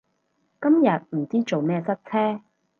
[0.59, 2.41] 今日唔知做咩塞車